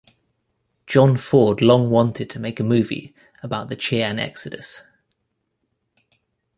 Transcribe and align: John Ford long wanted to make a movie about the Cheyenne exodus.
John 0.87 1.15
Ford 1.15 1.61
long 1.61 1.91
wanted 1.91 2.27
to 2.31 2.39
make 2.39 2.59
a 2.59 2.63
movie 2.63 3.13
about 3.43 3.69
the 3.69 3.79
Cheyenne 3.79 4.17
exodus. 4.17 4.81